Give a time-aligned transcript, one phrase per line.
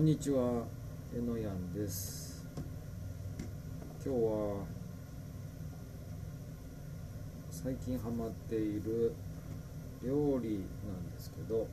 [0.00, 0.64] こんにちは、
[1.14, 2.42] えのやんです。
[4.02, 4.64] 今日は
[7.50, 9.12] 最近ハマっている
[10.02, 11.66] 料理なんですけど、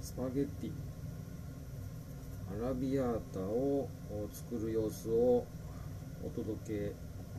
[0.00, 0.72] スパゲッティ、
[2.64, 3.88] アラビアータを
[4.30, 5.44] 作る様子を
[6.24, 6.92] お届け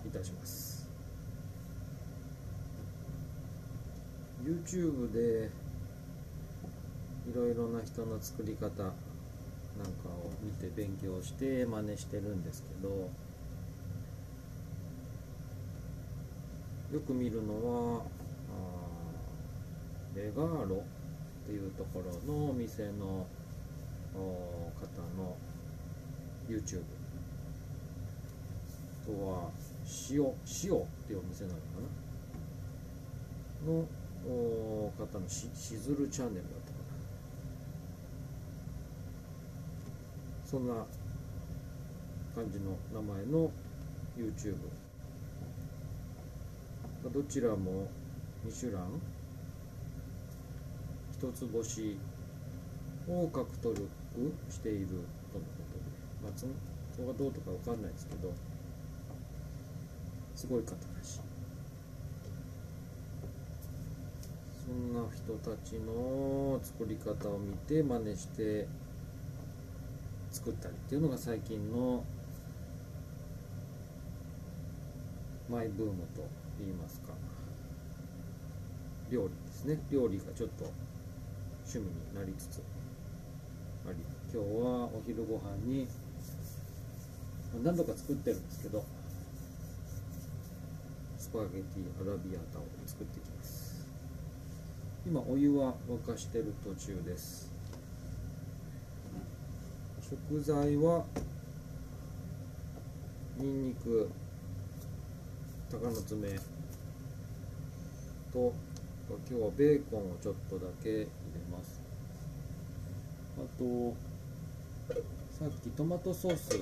[0.06, 0.90] いたします。
[4.44, 5.50] YouTube で
[7.30, 8.92] いろいろな人の作り方なんか
[10.10, 13.10] を見て勉強して真似してるんですけど
[16.94, 17.54] よく見るの
[17.98, 18.04] は
[20.16, 23.26] レガーロっていうところのお店の
[24.14, 24.22] 方
[25.18, 25.36] の
[26.48, 26.84] YouTube
[29.02, 29.50] あとは
[30.12, 30.36] 塩塩っ
[31.08, 31.64] ていうお店なのか
[33.66, 33.72] な？
[33.74, 33.88] の
[34.98, 36.84] 方のししずるチャンネルだったかな
[40.54, 40.76] そんな
[42.36, 43.50] 感じの名前の
[44.16, 44.56] YouTube
[47.12, 47.88] どちらも
[48.46, 49.02] ミシュラン
[51.12, 51.98] 一つ星
[53.10, 53.90] を獲得
[54.48, 55.82] しているとのことで、
[56.22, 56.54] まあ、その
[56.96, 58.32] そこがどうとかわかんないですけど
[60.36, 61.16] すごい方らし。
[61.16, 61.20] い
[64.68, 68.68] そんな人たちの作り方を見て真似して
[70.44, 72.04] 作ったりっていうのが最近の
[75.50, 76.28] マイブームと
[76.60, 77.14] 言いますか
[79.10, 79.80] 料理ですね。
[79.90, 80.66] 料理がちょっと
[81.66, 82.62] 趣味になりつつ
[83.88, 83.96] あり
[84.34, 85.88] 今日はお昼ご飯に
[87.64, 88.84] 何度か作ってるんですけど
[91.18, 93.88] スパゲティアラビアータを作っていきます。
[95.08, 97.53] 今お湯は沸かしてる途中です。
[100.14, 101.04] 食材は
[103.40, 104.12] にんにく
[105.72, 106.30] 鷹の爪
[108.32, 108.54] と
[109.10, 111.08] 今日はベーコンをちょっとだけ入れ
[111.52, 111.82] ます。
[113.38, 113.96] あと
[115.32, 116.60] さっきトマトソース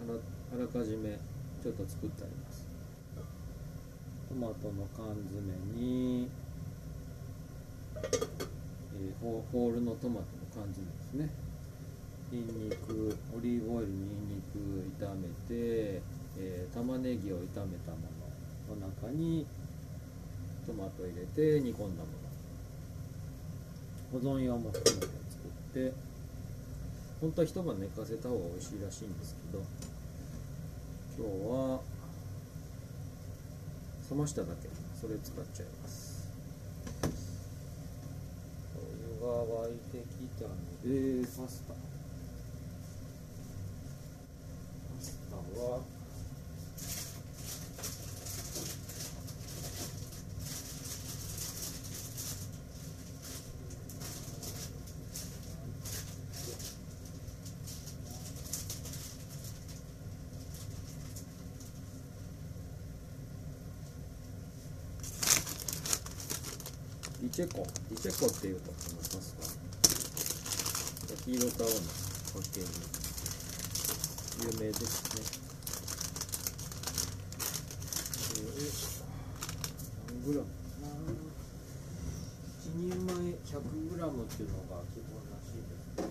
[0.00, 0.14] あら
[0.58, 1.10] あらかじめ
[1.62, 2.66] ちょっと作ってあります。
[4.30, 5.42] トマトの缶詰
[5.74, 6.26] に、
[8.02, 10.43] えーホホールのトマト。
[10.56, 11.30] の缶詰ですね。
[12.30, 14.58] にんにくオリーブオイルにんにく
[14.98, 16.02] 炒めて、
[16.38, 17.98] えー玉ねぎを炒めたも
[18.68, 19.46] のの中に
[20.66, 22.24] トマト入れて煮込んだもの。
[24.12, 25.92] 保存用も含めて作って
[27.20, 29.64] 本当は一晩寝かせた方が美味しいらしいんですけど
[31.18, 31.80] 今日は
[34.10, 34.68] 冷ましただけ。
[35.00, 36.30] それ使っちゃいます
[38.76, 40.04] お湯が沸いてき
[40.38, 41.74] たのでえーパスタ。
[41.74, 41.78] パ
[45.00, 45.80] スタは？
[67.22, 67.66] リチェコ。
[67.90, 69.13] リチェコっていうとこのパスタ
[71.24, 71.76] 黄色と青の
[72.34, 72.70] パッケージ
[74.44, 75.22] 有名ですね
[78.26, 78.68] え
[80.12, 80.46] 何グラム
[82.60, 83.56] 1人前100
[83.90, 86.08] グラムっていうのが基本らしいですけど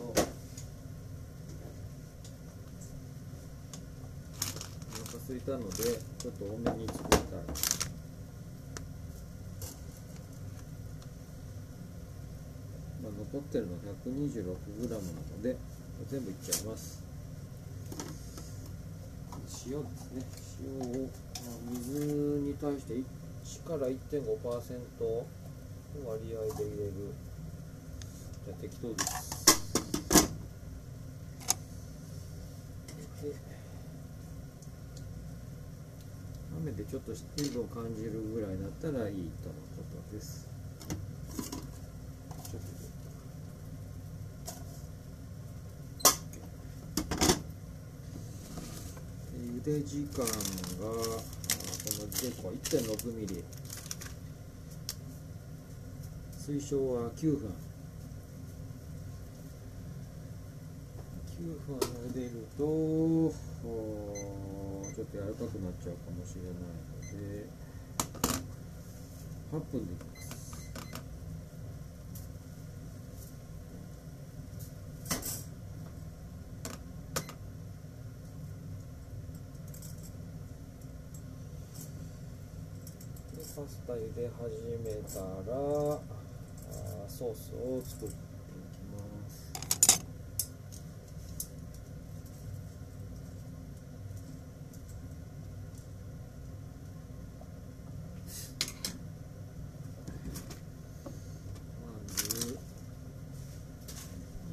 [4.89, 5.83] お腹空いたので
[6.17, 7.83] ちょっと多めに作りたい
[13.03, 13.73] まあ、残ってるの
[14.05, 15.57] 126g なので
[16.07, 17.01] 全部いっちゃいます。
[19.65, 20.21] 塩ですね。
[20.61, 21.99] 塩を、まあ、水
[22.41, 25.25] に対して1から1.5%の
[26.05, 26.93] 割合で入れる。
[28.45, 29.33] じゃあ適当です。
[33.23, 33.33] で
[36.61, 40.47] 雨でちょっと水分を感じるぐらいだったらいいとのことです
[40.87, 42.83] ちょっと
[49.63, 50.35] で時間がこ
[50.83, 53.43] のベーコン 1.6mm
[56.37, 57.55] 推奨は9分。
[61.39, 67.47] 9分茹でるとちょっと柔らかくなっちゃうかもしれないので
[69.51, 70.42] 8分でいきます。
[83.63, 85.55] パスタ茹で始めたら
[87.07, 88.99] ソースを作っていきま
[89.29, 89.53] す
[101.85, 102.59] まず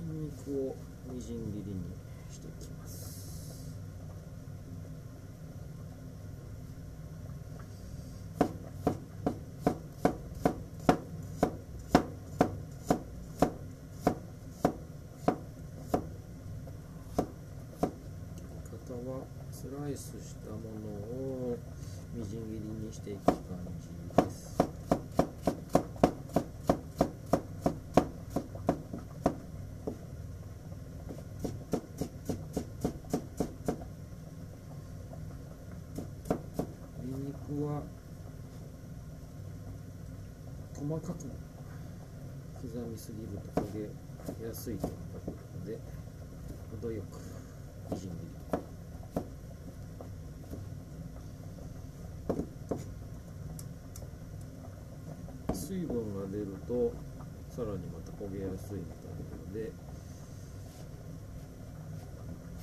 [0.06, 0.76] ニンニクを
[1.12, 1.82] みじん切りに
[2.30, 3.10] していきます
[18.88, 19.20] 型は
[19.50, 20.88] スライスしたもの
[21.52, 21.58] を
[22.14, 23.34] みじん切りにしていく感
[23.80, 24.22] じ。
[24.22, 24.58] です
[37.04, 37.82] ニンニクは
[40.74, 41.18] 細かく
[42.62, 43.72] 刻みすぎると焦
[44.40, 45.32] げやすいというこ
[45.64, 45.78] とで
[46.82, 47.18] 程よく
[47.92, 48.60] みじん切り
[55.54, 56.92] 水分が出ると
[57.48, 59.72] さらにまた焦げやすいみたいなので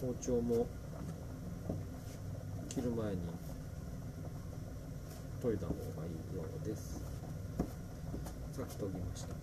[0.01, 0.67] 包丁も
[2.69, 3.21] 切る前に
[5.41, 7.01] 研いだ方がいいようです。
[8.57, 9.35] さっき研ぎました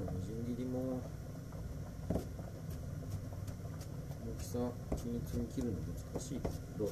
[0.00, 1.00] みじん切りも
[4.54, 6.90] 大きさ均一に切るの難しいですけど、ま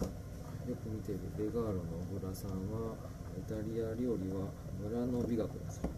[0.00, 1.80] あよく見ているベガーロの
[2.14, 2.96] 小倉さんは
[3.36, 4.48] イタリア料理は
[4.80, 5.90] 村の美学だそう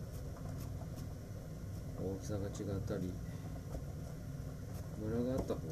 [2.02, 3.12] 大きさが違ったり
[5.00, 5.62] ムラがあった方が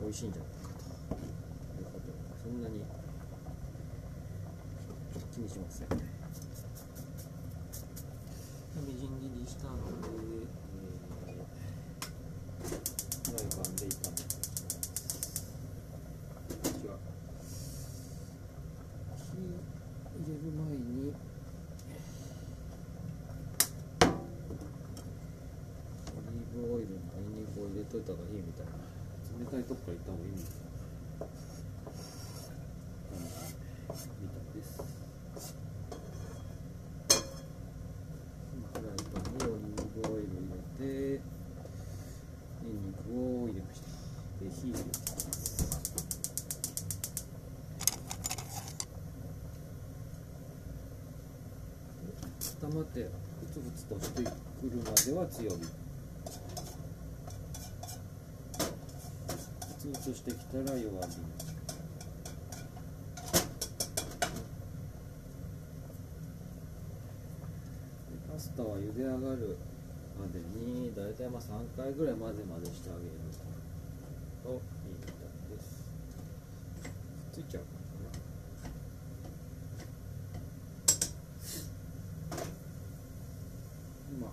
[0.00, 0.56] 美味しいんじゃないか
[1.76, 2.12] ということで
[2.42, 2.82] そんなに
[5.32, 6.18] 気にしません。
[8.86, 12.70] みじん切りしたので、えー、
[13.28, 14.56] フライパンで炒めていきま
[16.18, 16.94] すこちら
[19.16, 19.34] 火
[20.14, 21.12] 入れる前に
[26.14, 28.72] オリーブオイルにニンニクを入れといた方がいいみたいな
[29.50, 30.42] 冷たいとからいった方がいいたい？
[33.88, 34.84] なみたいです。
[38.74, 41.22] フライパンにオリーブオイル入れて
[42.62, 43.86] ニンニクを入れました
[44.44, 44.78] で火入れ
[52.60, 54.26] 固まってふつふつとしてく
[54.66, 55.87] るまでは強火。
[59.88, 60.92] ふつふつしてきたら弱火で
[68.30, 69.56] パスタは茹で上がる
[70.20, 73.12] までに大体まあ3回ぐらい混ぜ混ぜしてあげる
[74.44, 74.58] といい
[74.92, 75.14] みたい
[75.56, 75.84] です
[77.32, 78.18] ついちゃうかな
[84.12, 84.28] 今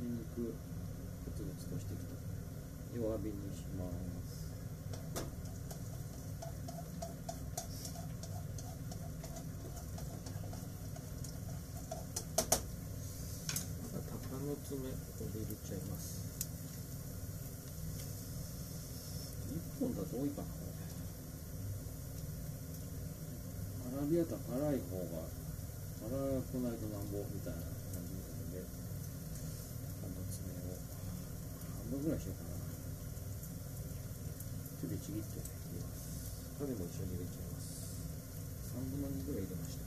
[0.00, 0.54] ニンニクグ
[1.34, 2.16] ツグツとしてきた
[2.96, 4.46] 弱火にします
[13.92, 16.26] また鷹の爪ここで入れちゃいます
[20.06, 20.48] 1本だと多いかな
[23.98, 25.26] アラビアータ辛い方が
[25.98, 27.60] 辛くないとなんぼみたいな
[27.90, 30.78] 感じなので鷹の爪を
[31.82, 32.54] 半分ぐらいしようかな
[34.80, 36.06] 手でちぎって入れます。
[36.58, 37.66] 種も一緒に入れちゃいます。
[38.76, 39.86] 3分の2ぐらい入れました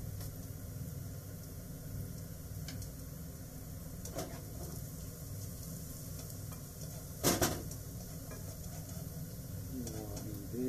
[9.80, 10.26] 弱火
[10.58, 10.60] で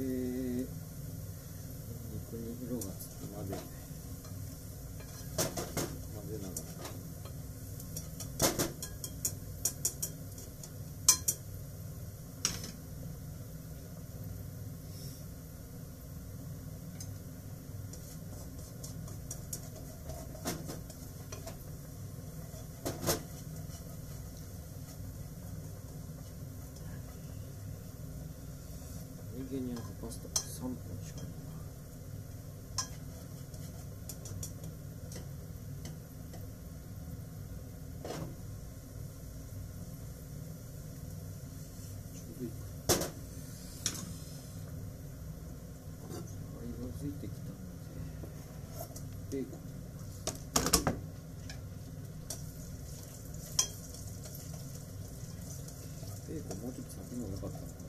[2.12, 3.49] 肉に色がつくまで
[6.14, 6.61] 混ぜながら
[29.50, 30.75] でげにあとパスタ3分
[31.05, 31.31] しかない
[42.12, 42.55] ちょうどいいか
[46.62, 47.55] 色づいてきたの
[49.31, 49.61] でベーコン。
[56.29, 57.79] ベーコンもうちょっと先の方が良かったな。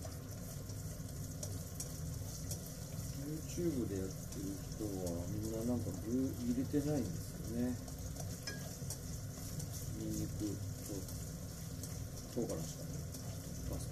[3.52, 7.76] YouTube でやってる人はみんななんか具入れてないんですよね。
[10.00, 10.56] ニンニク
[10.88, 10.96] と
[12.34, 12.64] 唐辛子
[13.70, 13.84] パス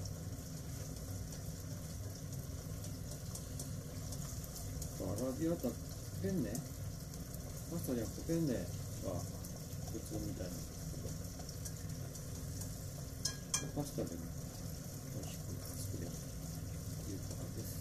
[4.98, 5.68] タアラビアタ
[6.24, 6.52] ペンネ？
[7.70, 10.52] パスタじゃなくてペンネが普通みたいな。
[10.52, 10.80] んです
[13.60, 16.16] けどパスタでも美味しく作れると
[17.12, 17.76] いうことです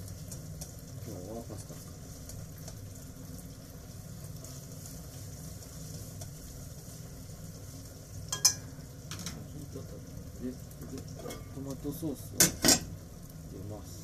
[1.09, 1.81] 今日はパスタ火
[9.59, 12.39] 立ったのでこれでトマトソースを
[13.51, 13.99] 入れます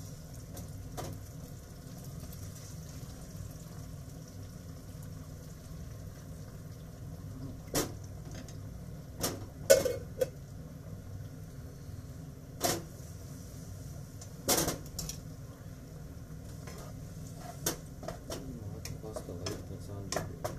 [18.29, 20.55] 今あとパスタが1分30秒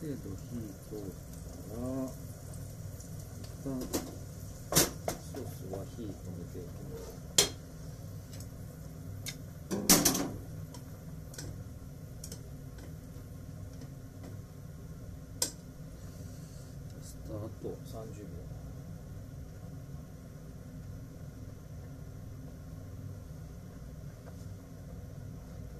[0.00, 0.56] 程度火
[0.88, 1.12] 通っ
[1.68, 2.08] たら
[3.42, 3.99] 一旦
[6.10, 7.50] 火止めていきます
[17.02, 17.68] スタート。
[17.86, 18.34] 30秒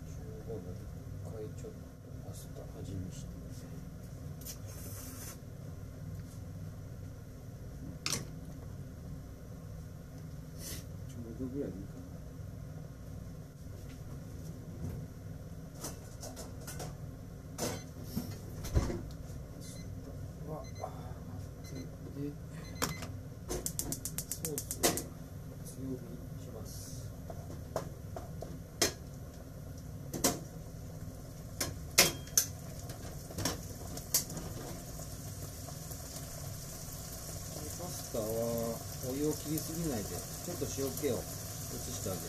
[0.06, 1.76] 15分一回ちょっと
[2.26, 3.30] パスタ味見して
[11.08, 11.94] ちょうどぐらいでいいか
[20.48, 20.62] なは
[22.16, 22.30] で
[24.30, 24.90] ソースを
[25.64, 25.98] 強火に
[26.40, 27.10] します
[37.80, 38.24] パスタは
[39.10, 41.39] お湯を切りすぎないでちょっと塩気を。
[42.00, 42.24] してあげる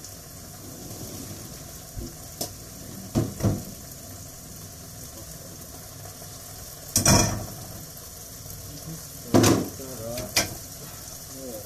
[9.32, 10.28] そしたらも
[11.32, 11.64] う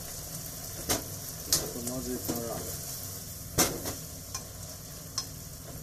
[1.50, 2.38] ちょっと混ぜたら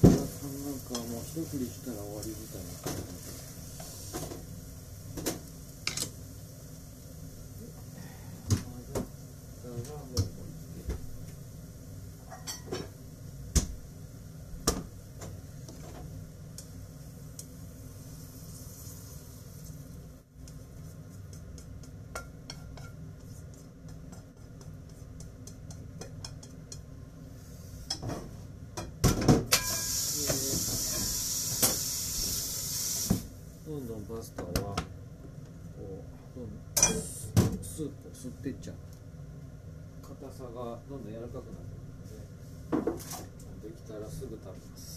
[0.03, 3.13] 皆さんなんかもう一振りしたら終わりみたいな感じで
[8.55, 9.09] 混ぜ
[9.63, 10.95] たらもうこれで
[33.65, 34.85] どんどんパスタはこ
[36.37, 38.77] うどんどんスープを吸ってっちゃう。
[40.07, 41.75] 硬さがどんどん柔らかくなって
[42.71, 43.03] くるので
[43.69, 44.92] できたらすぐ食べます。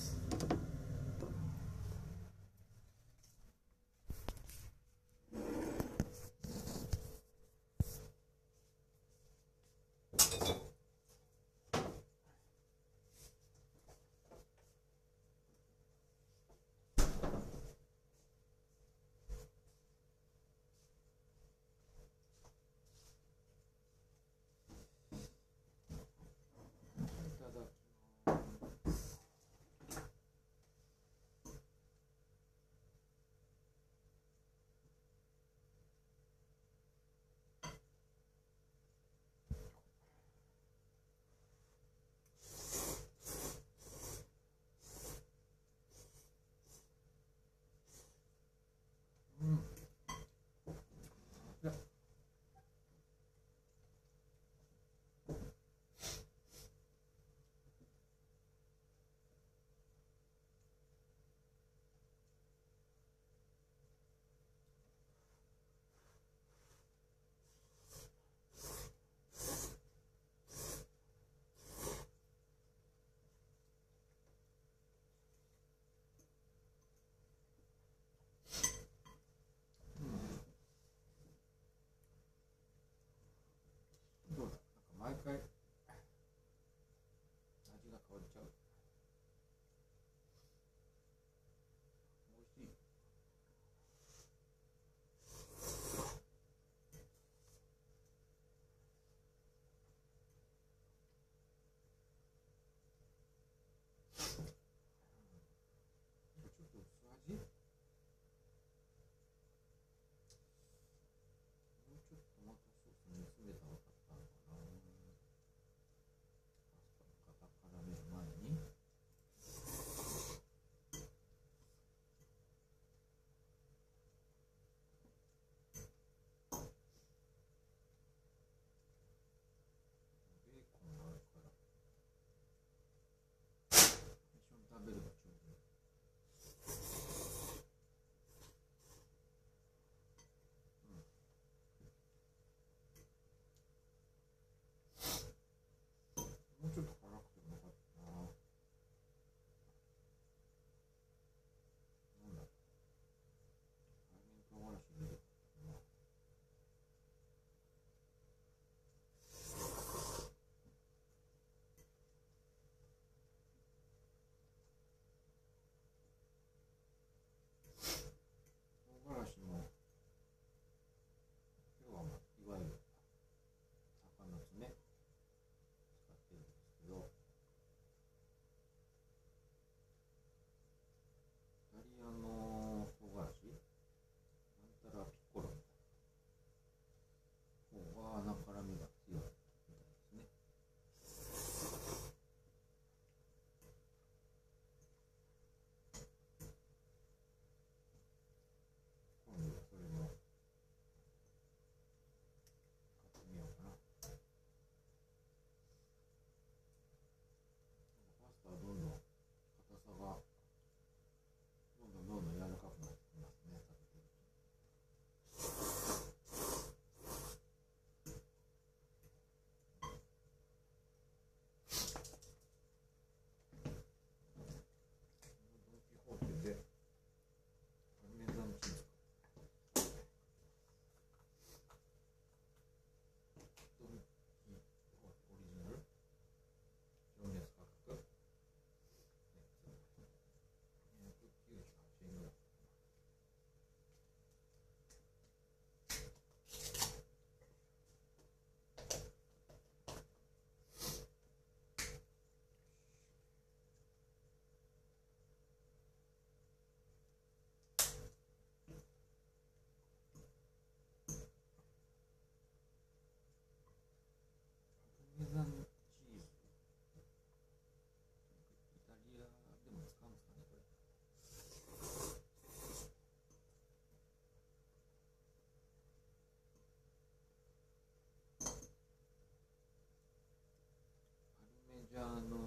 [281.95, 282.44] じ、あの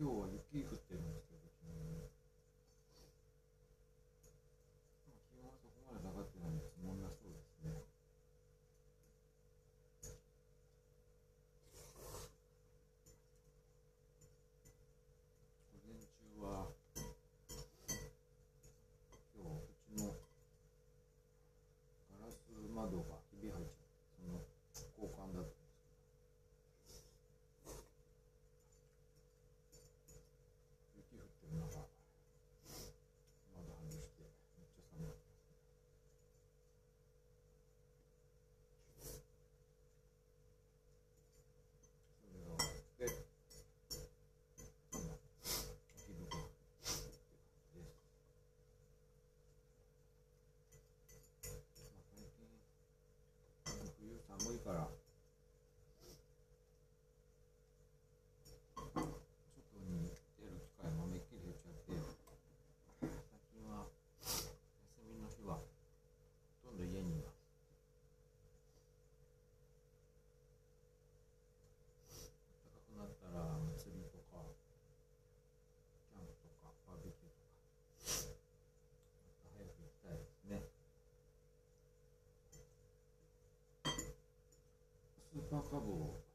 [0.00, 0.78] 今日は雪降っ
[54.38, 55.07] 寒いから。
[85.48, 86.27] pas favorable.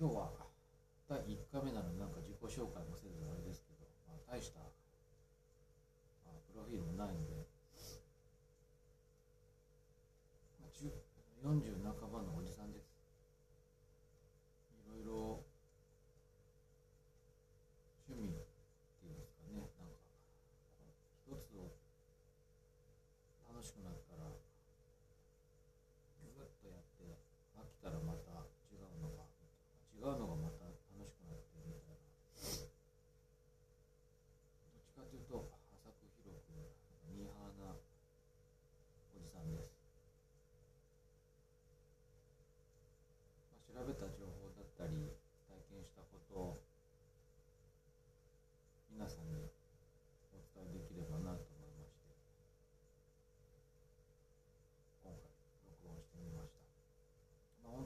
[0.00, 0.37] 今日は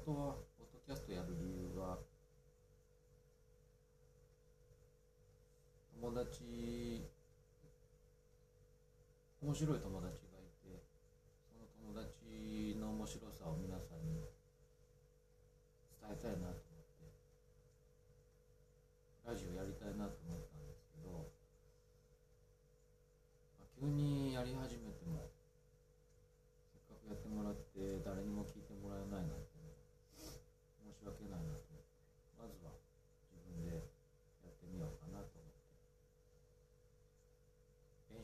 [0.03, 1.99] と、はポッドキャストやる理由は
[5.95, 7.07] 友達
[9.41, 10.22] 面白い友達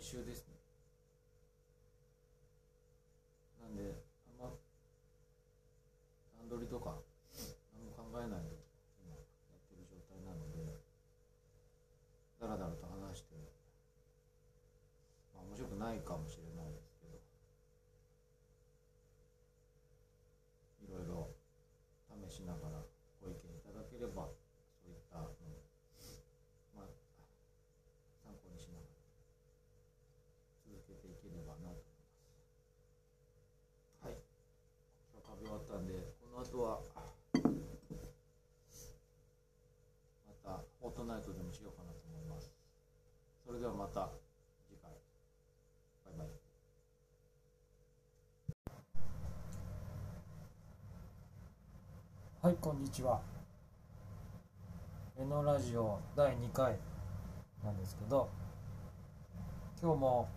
[0.01, 0.58] 週ですね。
[52.49, 53.21] はい、こんにちは。
[55.21, 56.79] エノラジオ第2回
[57.63, 58.31] なんですけど、
[59.79, 60.29] 今日も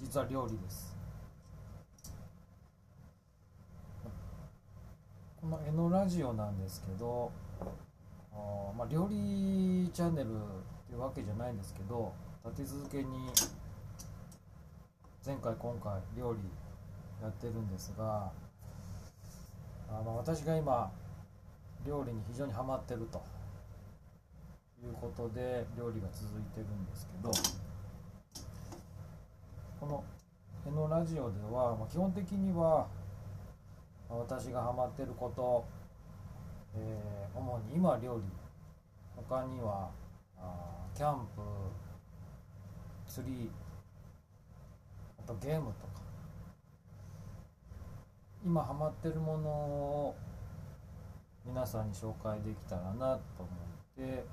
[0.00, 0.96] 実は料理です。
[5.40, 7.30] このエノラジオなんですけど、
[8.32, 10.38] あまあ、料理チャンネルっ
[10.88, 12.12] ていうわけじゃないんですけど、
[12.44, 13.30] 立て続けに
[15.24, 16.40] 前回今回料理
[17.22, 18.32] やってるんですが、
[19.90, 20.90] あの私が今
[21.84, 23.22] 料理に非常にハマってると。
[24.82, 27.30] いうことで料理が続いてるんですけど。
[29.78, 30.04] この
[30.66, 32.86] 「エノラジオ」では、基本的には
[34.08, 35.64] 私がハマってること、
[36.74, 38.24] えー主に今料理。
[39.28, 39.90] 他には
[40.38, 41.42] あキャンプ
[43.06, 43.50] 釣り
[45.18, 45.99] あとゲームとか。
[48.44, 50.16] 今ハマってるものを
[51.44, 53.48] 皆さんに紹介できたらなと思っ
[53.96, 54.24] て、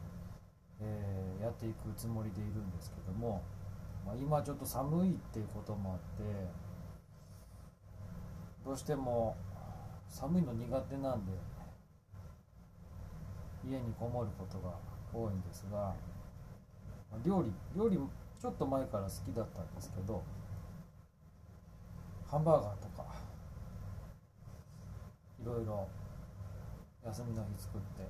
[0.81, 3.41] えーやっていくつもりでいるんですけども、
[4.05, 6.23] まあ、今ちょっと寒いっていうこともあって
[8.65, 9.37] どうしても
[10.09, 11.31] 寒いの苦手なんで
[13.69, 14.73] 家にこもることが
[15.13, 15.93] 多いんですが
[17.25, 17.97] 料理料理
[18.39, 20.23] ちょっと前から好きだったんですけど
[22.29, 23.05] ハンバーガーとか
[25.41, 25.87] いろいろ
[27.05, 28.07] 休みの日作って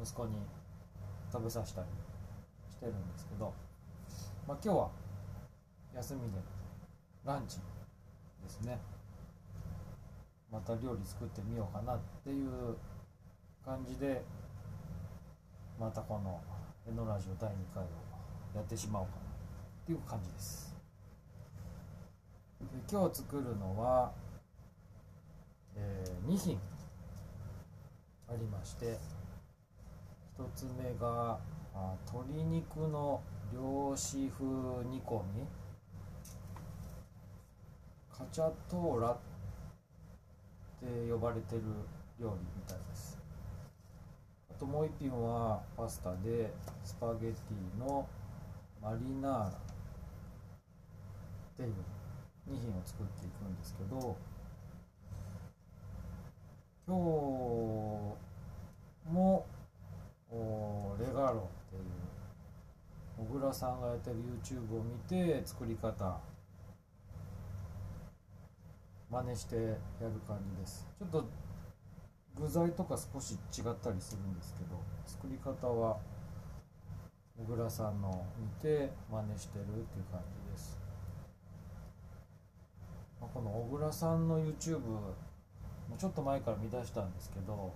[0.00, 0.36] 息子に
[1.32, 1.86] 食べさせたり
[2.70, 3.52] してるんですけど、
[4.46, 4.90] まあ、今日は
[5.94, 6.38] 休みで
[7.24, 7.58] ランチ
[8.42, 8.78] ですね。
[10.50, 12.76] また料理作ってみようかなっていう
[13.64, 14.22] 感じで
[15.78, 16.40] またこの
[16.88, 17.86] 「エノラジオ」第2回を
[18.54, 19.22] やってしまおうかなっ
[19.86, 20.74] ていう感じです。
[22.90, 24.12] 今日作るのは、
[25.76, 26.58] え2品
[28.28, 28.98] ありまして
[30.38, 31.38] 1つ目が
[31.74, 34.44] あ鶏肉の漁師風
[34.88, 35.46] 煮込み。
[38.10, 39.16] カチャトーラっ
[40.78, 41.62] て呼ばれてる
[42.20, 43.18] 料理みたいです。
[44.50, 46.52] あともう一品はパスタで
[46.84, 48.06] スパゲティの
[48.82, 49.52] マリナーラっ
[51.56, 51.68] ていう
[52.50, 54.16] 2品を作っていくんですけど
[56.90, 57.02] 今日
[59.12, 59.46] も
[60.98, 61.82] レガロっていう
[63.16, 66.18] 小倉さんがやってる YouTube を見て作り方
[69.08, 69.78] 真似してやる
[70.26, 70.84] 感じです。
[70.98, 71.28] ちょっと
[72.34, 75.98] 具材とか少し違ったりするんですけど作り方は
[77.38, 80.76] 小倉さんの見て真似してるっていう感じです。
[83.20, 84.80] この小倉さんの YouTube
[85.98, 87.74] ちょっと前から見出したんですけど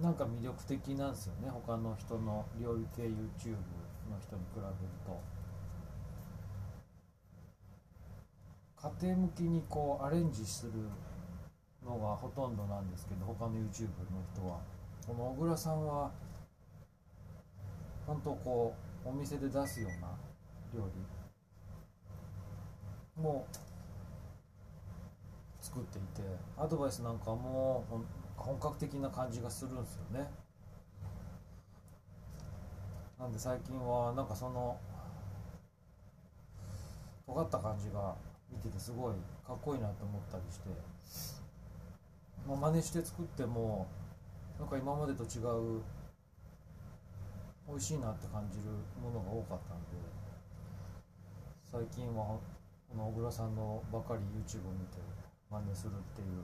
[0.00, 1.48] なんか魅力的なんですよね。
[1.48, 3.56] 他の人の料理系 YouTube
[4.10, 4.66] の人に比べる
[5.06, 5.20] と。
[8.76, 10.72] 家庭向きにこうアレンジする
[11.82, 14.60] のがほとんどなんですけど他の YouTube の人は。
[15.06, 16.10] この小倉さんは
[18.06, 20.08] 本当こうお店で出すような
[20.74, 20.90] 料
[23.16, 23.22] 理。
[23.22, 23.75] もう
[25.76, 26.22] 作っていて
[26.56, 27.84] アドバイスなんかも
[28.34, 30.26] 本格的な感じがするんですよね。
[33.18, 34.78] なんで最近はなんかその
[37.26, 38.14] 尖った感じが
[38.50, 39.14] 見ててすごい
[39.46, 40.68] かっこいいなと思ったりして、
[42.46, 43.86] まあ、真似して作っても
[44.58, 45.82] なんか今までと違う
[47.68, 48.64] 美味しいなって感じる
[49.02, 49.96] ものが多かったんで
[51.70, 52.38] 最近は
[52.88, 56.42] この小倉さんのばかり YouTube を見て真似するっていう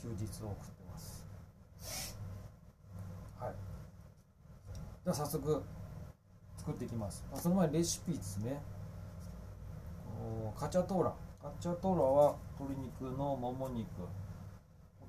[0.00, 1.24] 休日を送ってます。
[3.38, 3.54] はい。
[5.04, 5.62] では早速
[6.56, 7.24] 作っていきます。
[7.32, 8.60] あその前にレシピですね。
[10.20, 11.14] おカチャトーラ。
[11.40, 13.86] カチャトーラは鶏肉のもも肉。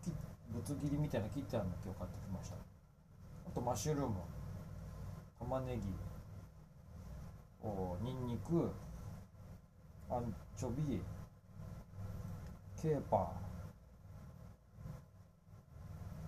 [0.03, 0.11] き
[0.51, 2.55] ぶつ切りみたいな切ってあるの今日買ってきました。
[2.55, 4.15] あとマッシュルーム。
[5.39, 5.83] 玉ねぎ。
[7.61, 8.71] おにんにく
[10.09, 11.01] アンチョビ。
[12.83, 13.19] ケーパー。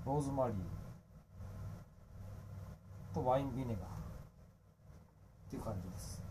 [0.06, 0.58] ローズマリー。
[3.14, 3.76] とワインビネガー。
[3.76, 3.80] っ
[5.50, 6.24] ていう感じです。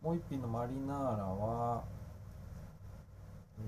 [0.00, 1.82] もう一品のマリナーラは、
[3.58, 3.66] えー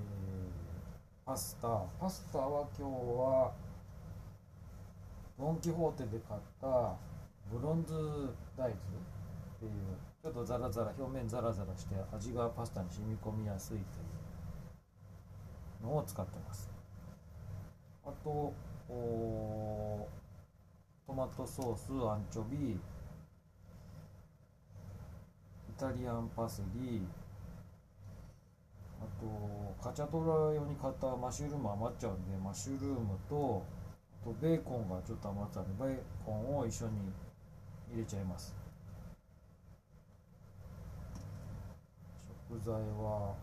[1.26, 1.82] パスタ。
[1.98, 3.52] パスタは今日は
[5.36, 6.94] ドン・キホーテで買った
[7.50, 7.94] ブロンズ
[8.56, 8.76] 大豆っ
[9.58, 9.70] ていう
[10.22, 13.85] ちょっとザラザラ表面ザラザラして味がパスタに染み込みやすいとい
[15.83, 16.70] うのを使ってます。
[18.04, 18.52] あと
[21.06, 22.78] トマトソースアンチョビイ
[25.78, 27.06] タリアンパセリ
[29.00, 33.64] あとカチャトラ用に買ったマッシュルーム余っちゃうんでマッシュルームと
[34.22, 37.11] あとベーコンがちょっと余ったんでベーコンを一緒に
[37.90, 38.54] 入れちゃいます。
[42.50, 43.36] 食材は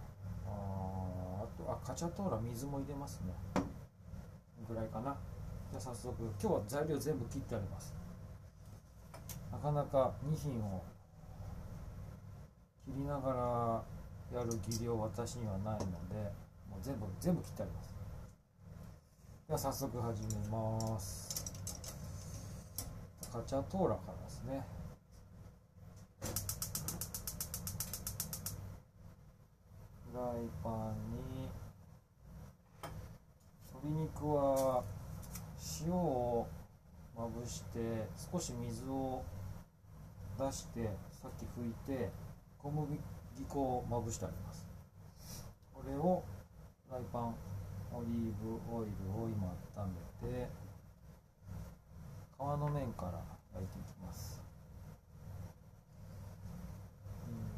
[0.46, 3.64] ああとあカチャトーラ水も入れますね。
[4.68, 5.16] ぐらいかな。
[5.72, 7.96] じゃあ早速今日は材料全部切ってあります。
[9.50, 10.84] なかなか2品を
[12.84, 13.82] 切りなが
[14.34, 15.86] らやる技量私にはないので
[16.70, 17.96] もう全部全部切ってあります。
[19.48, 21.46] では早速始めます。
[23.32, 24.77] カチャトーラからですね。
[30.18, 30.98] フライパン
[31.36, 31.48] に
[33.72, 34.84] 鶏肉は
[35.86, 36.48] 塩を
[37.16, 39.24] まぶして少し水を
[40.40, 40.90] 出して
[41.22, 42.10] さっき拭いて
[42.58, 42.98] 小麦
[43.48, 44.68] 粉をまぶしてあります。
[45.72, 46.24] これを
[46.88, 47.36] フライパン
[47.94, 50.50] オリーブオイルを今温めて
[52.36, 53.22] 皮の面から
[53.54, 54.42] 焼いていきます
[57.28, 57.58] うーん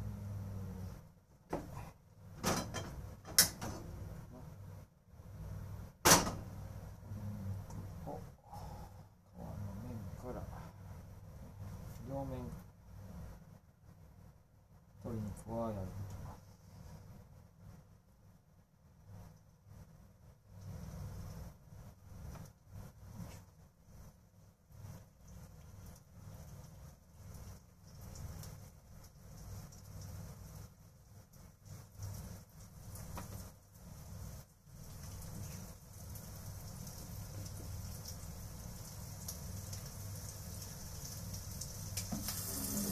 [7.64, 9.48] 鶏肉を皮の
[9.88, 10.42] 面から
[12.08, 12.38] 両面
[15.02, 16.20] 鶏肉は焼いていきます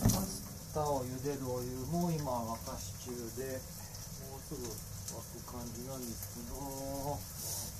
[0.08, 0.24] パ
[0.78, 3.58] スタを茹でるお湯も今沸かし中で
[4.30, 6.54] もうすぐ沸く感じなんですけど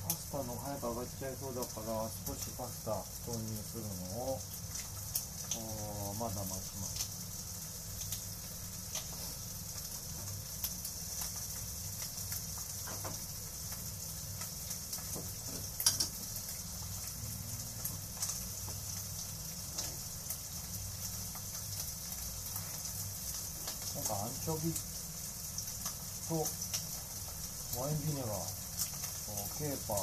[0.03, 4.41] パスタの早く上がっちゃいそうだから少しパスタ投入するのを
[6.19, 7.09] まだ待ちます
[23.99, 24.81] 今回アンチョビと
[27.79, 28.41] ワインビネガー
[29.61, 30.01] ケーパー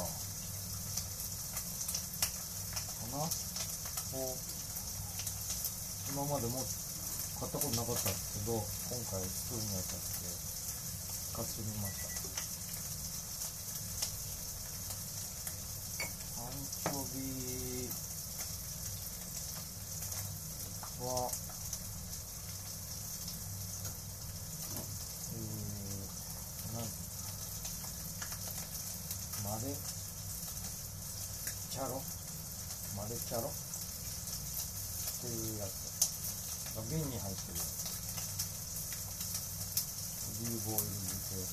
[3.10, 3.26] かな。
[3.26, 3.28] を
[6.12, 6.62] 今までも
[7.40, 8.62] 買ったことなかったんですけど今
[9.10, 10.06] 回作るにあたって
[11.34, 12.06] 使ってみました。
[16.38, 17.90] アンチョビ
[21.02, 21.34] は
[25.28, 25.40] えー、
[26.72, 26.88] なん
[29.44, 32.00] マレチャロ
[32.96, 41.44] マレチャロってるやつとか瓶に入ってるやつオリーブオイル漬け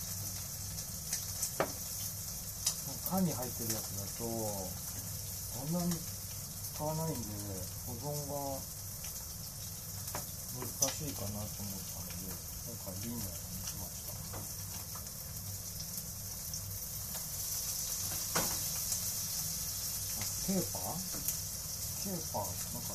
[3.12, 7.24] 缶に入ってるやつだとそんなに使わないんで
[7.88, 8.60] 保存が
[10.60, 14.12] 難しいかなと思ったので今回瓶のやつにしました。
[20.20, 21.00] あケーパー？
[22.04, 22.92] ケーパーなんか、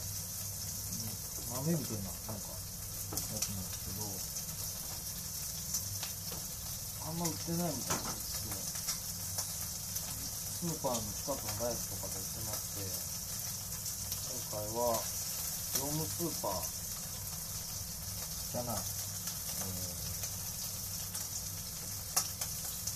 [1.49, 4.05] 豆みたいななんかやつなんですけど
[7.09, 8.61] あんま売ってないみたいなんですよ
[10.59, 14.99] スーパーの近くのライフとかで売ってなくて今回は
[15.79, 16.61] 業務スーパー
[18.53, 20.05] じゃない、えー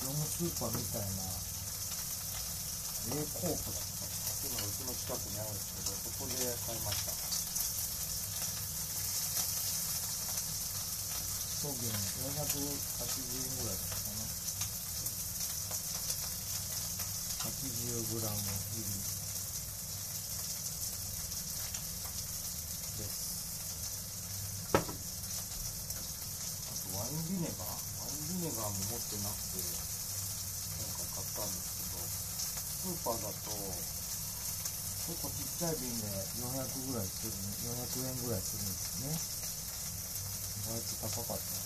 [0.02, 1.28] 業務スーパーみたいな
[3.12, 7.12] A コープだったっていうのがうちの近くにあるんですけどそこで買いました
[11.62, 14.24] 当時480円ぐらいだったかな
[17.42, 18.86] 80g 入り
[22.96, 23.32] です
[24.72, 24.78] あ
[26.86, 27.66] とワインビネガー。
[27.66, 29.81] ワインビネガーも持ってなくて。
[31.42, 33.50] たんですけどスーパーだと
[35.02, 36.06] 結構ちっちゃい瓶で
[36.46, 39.18] 400ぐらいする400円ぐらいするんですね。
[40.62, 41.58] 意外と高かった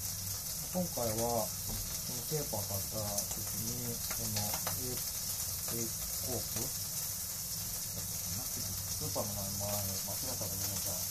[0.72, 3.04] 今回はこのペーパー買った
[3.36, 5.84] 時にこの A, A
[6.24, 6.72] コープだ
[8.00, 11.04] ったかなスーパーの名前間違ったらごめんなさい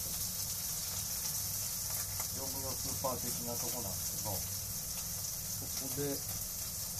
[2.35, 6.09] 業務用スーパー的なとこなんですけどここで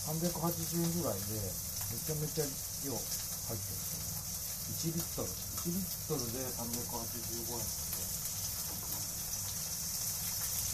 [0.05, 2.45] 380円ぐらいでめちゃめちゃ
[2.85, 3.81] 量入ってる
[4.65, 5.29] 1リットル。
[5.29, 8.05] 1リットルで385円なんで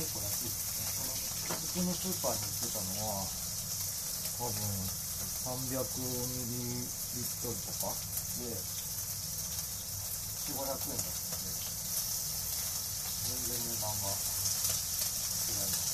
[0.02, 3.24] 結構安いですねこの普通のスーパーに売ってたのは
[4.40, 4.60] 多分
[5.42, 7.96] 300ミリリットルとか。
[8.42, 8.52] で
[10.52, 11.56] 4500円だったんで。
[13.22, 14.12] 全然値段が。
[14.12, 15.92] 違います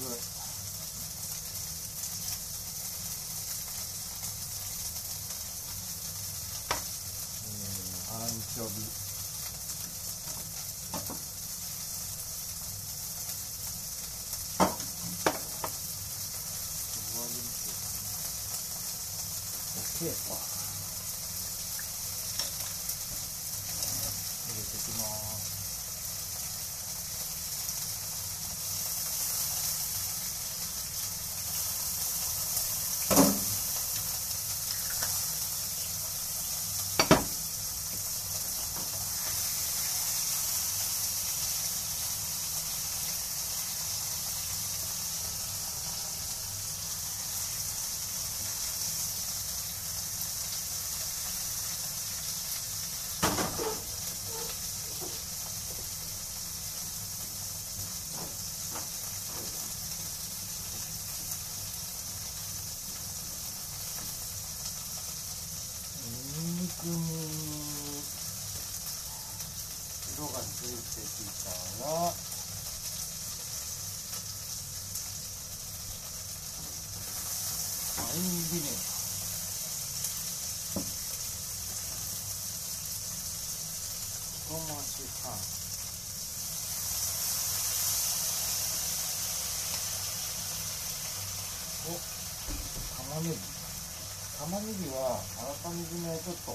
[7.43, 8.70] えー、アンチョビ。
[19.74, 20.39] オッケーか。
[24.47, 25.37] 入れてきます
[66.07, 66.14] ニン
[66.62, 66.95] ニクに
[70.14, 71.07] 色がついてき
[71.43, 71.51] た
[71.84, 72.12] らワ
[78.14, 78.28] インビ
[78.61, 78.62] ネ
[84.49, 85.32] ガー一回し半
[93.07, 93.37] 玉ねぎ
[94.39, 96.53] 玉ねぎはあらかじめちょっと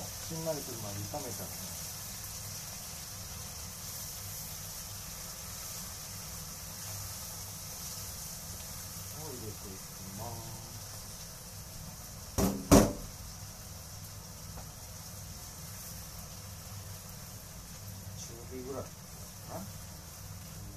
[0.52, 1.56] しんなりするまで炒めてあるね
[9.24, 9.88] を入れていき
[10.20, 10.52] ます。
[18.18, 18.90] 中火ぐらいか
[19.54, 19.72] な中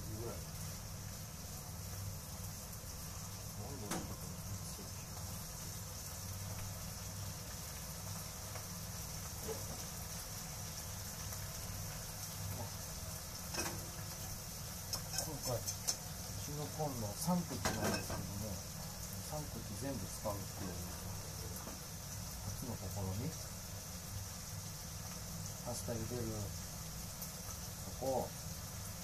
[0.05, 0.39] 火ぐらい
[3.59, 4.39] 温度のことに
[4.71, 5.35] そうしよう
[15.25, 15.61] 今回う
[16.45, 18.53] ちのコンロ3口なんですけども
[19.33, 20.77] 3口全部使うっていう
[22.45, 23.33] 初の試み
[25.65, 26.29] パスタ茹でる
[27.89, 28.29] とこ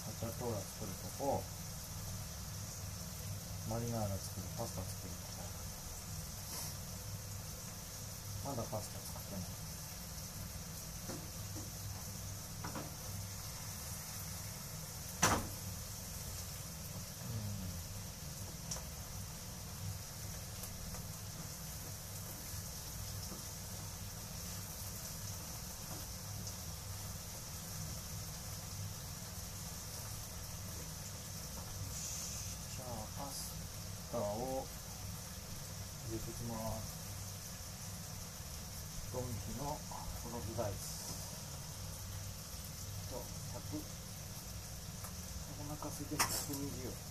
[0.04, 1.40] カチャトーラ作るとこ
[3.70, 5.24] マリナーラ作るパスタ作ると
[8.44, 9.60] こまだパスタ作ってない
[32.76, 33.52] じゃあパス
[34.12, 34.64] タを
[36.50, 36.90] 入れていきます
[39.12, 41.10] ドンキのコロブダイス
[43.10, 43.78] と100
[45.60, 47.10] お腹空いて120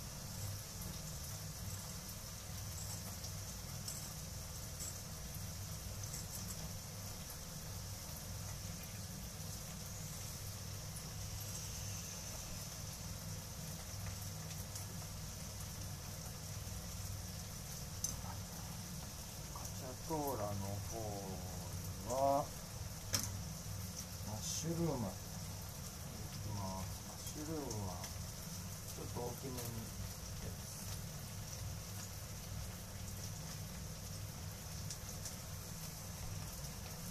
[19.54, 20.98] カチャトーラの方
[22.10, 25.14] はマッシュルームい
[26.34, 28.02] きますマッシュルームは
[28.90, 29.70] ちょっと大きめに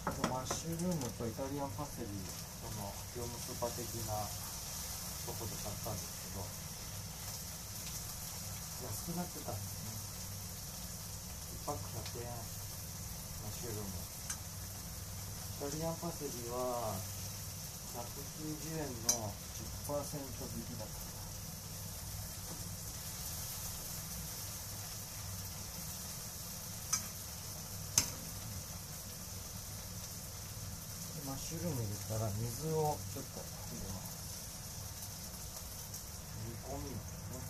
[0.03, 6.43] あとマッシュルームとイタリアンパセリその業務スーパー的なとこで買ったんですけど
[8.91, 9.95] 安くなってたんですね。
[11.63, 12.58] 1パック100円。
[13.49, 16.93] マッシュルームイタリアンパセリは
[17.97, 19.33] 190円の
[19.89, 20.21] 10%
[20.53, 21.01] 引きだった
[31.25, 34.13] マッシュルーム入れたら水をちょっと入れます
[36.45, 37.41] 煮込みますね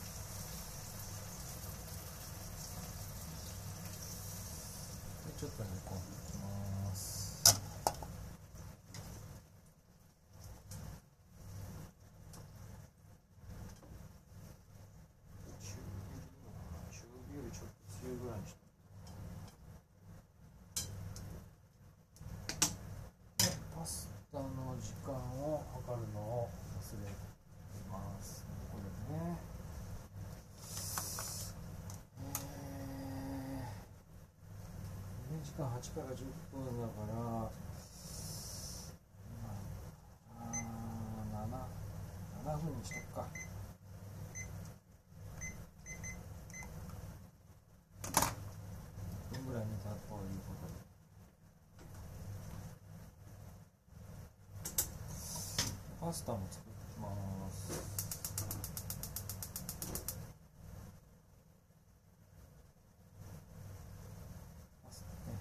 [5.26, 7.45] でちょっと煮込んでいきます
[16.91, 18.59] 中火よりちょっと強いぐらいにして。
[23.76, 24.45] パスタの
[24.82, 26.49] 時間を測るのを
[26.82, 27.14] 忘れて。
[27.89, 28.82] ますこれ
[29.14, 29.39] ね
[32.18, 32.59] えー
[35.28, 36.23] 2時間8から10
[36.55, 37.51] 分だから
[40.39, 40.55] あ
[42.47, 43.27] 7, 7分にしとくか。
[49.33, 50.79] 1分ぐらい煮たということで。
[56.01, 57.09] パスタも作ってきま
[57.51, 57.99] す
[64.85, 65.39] パスタね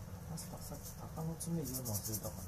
[0.70, 2.44] パスタ他の爪言うの忘れたかな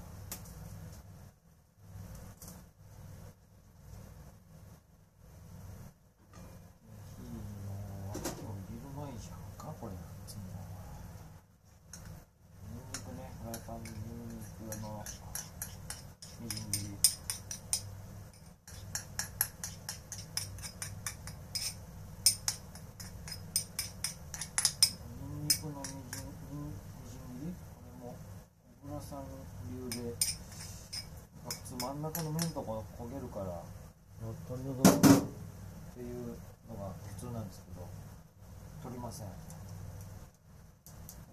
[7.17, 7.41] 火の
[8.13, 9.97] 今日入れる前じゃんかこれい
[10.27, 10.41] つも
[12.69, 15.03] ニンニクねフライパンにニンニクの
[16.39, 16.93] みじん切り
[24.93, 26.61] ニンニクのみじんみ
[27.09, 28.13] じん切りこれも
[29.01, 29.23] さん
[29.71, 30.13] 流で
[31.79, 33.63] 真ん中の面とこ焦げるから
[34.47, 34.91] 取り除くっ
[35.95, 36.35] ていう
[36.67, 37.87] のが普通なんですけど
[38.83, 39.27] 取りません。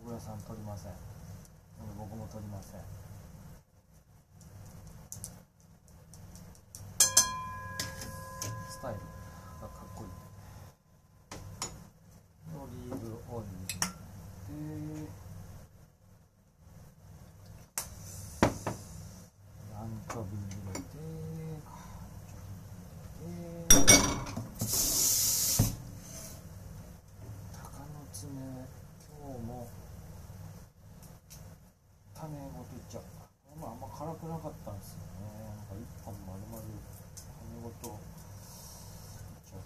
[0.05, 0.93] 小倉さん取りません。
[1.99, 2.81] 僕も取りません。
[8.71, 9.01] スタイル
[9.61, 10.11] がかっこいい。
[12.57, 13.77] オリーブオイルで
[34.37, 38.03] なかったんですよねなんか一本丸々骨ごといっ
[39.49, 39.59] ちゃう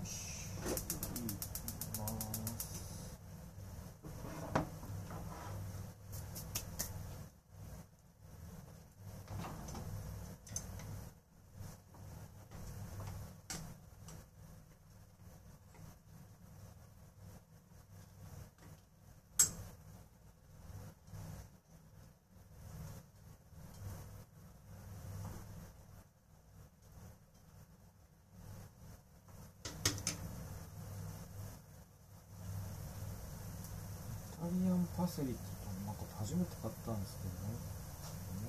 [0.00, 0.08] よし
[0.54, 2.10] いきます
[34.40, 35.40] イタリアンパセリって
[35.86, 37.56] なんか初めて買ったんですけどね。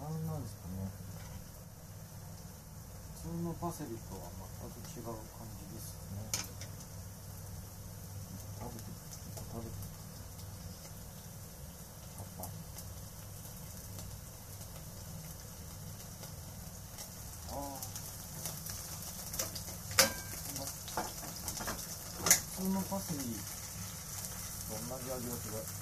[0.04, 0.92] 何なんですかね。
[3.24, 4.28] 普通のパセリとは
[4.60, 6.28] 全く違う感じですね。
[8.60, 8.92] 食べて
[9.32, 9.80] 食べて。
[12.20, 12.52] パパ
[17.48, 17.80] ああ
[22.28, 23.40] 普通のパセリと
[24.68, 25.81] 同じ味がする。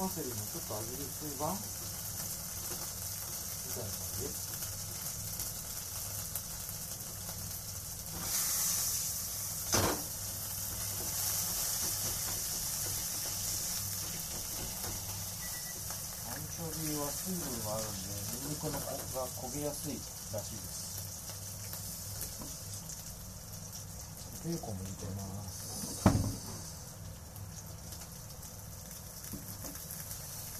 [0.00, 1.60] パセリもちょっと味薄い版み
[3.68, 4.24] たいな感じ
[16.32, 18.08] アンチョビは水分があるんで
[18.40, 20.00] ニンニクのこが焦げやすい
[20.32, 20.90] らしいです。
[24.46, 25.60] ベーコンも入れてます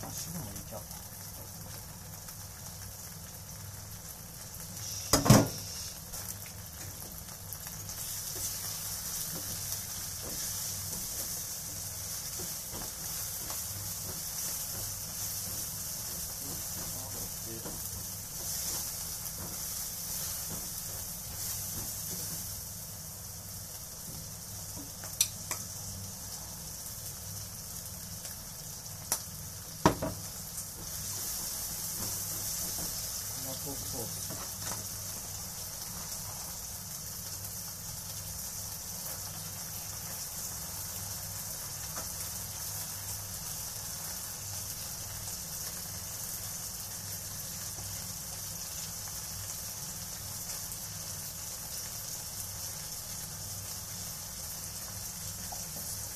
[0.03, 0.84] あ汁も入れちゃおう
[32.51, 34.61] トマトソース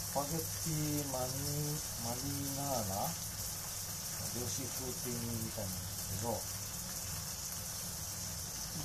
[0.05, 1.35] スパゲッティマニ
[2.05, 2.21] マリ
[2.57, 3.11] ナーラ
[4.55, 6.39] 漁師風っていうみたいなんですけど1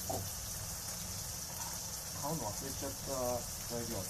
[0.09, 0.17] 個。
[2.19, 3.13] 買うの忘れちゃった
[3.69, 4.09] 材料あって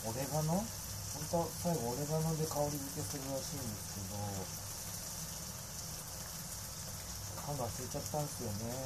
[0.00, 0.60] オレガノ？
[0.60, 0.64] 本
[1.30, 4.20] 当は最後オレガノで香り付けするらしいんですけど
[7.42, 8.76] 買うの忘れちゃったんですよね。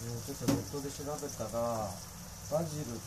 [0.00, 1.90] ちょっとネットで調べたら
[2.50, 2.98] バジル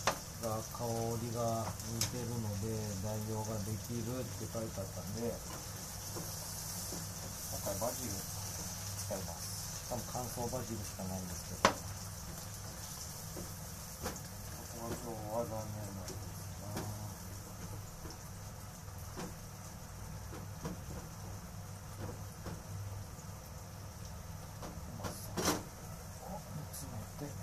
[0.43, 0.83] が香
[1.23, 2.67] りが似てるので
[2.99, 5.31] 代用ができるって書いてあったんで今
[7.63, 9.87] 回バジル使います。
[9.87, 11.71] しかも乾燥バジルしかないんですけど。
[11.71, 11.79] こ
[14.83, 16.19] こは今日は残念なんです
[16.59, 16.67] が
[24.99, 26.99] まさを煮詰め
[27.31, 27.39] て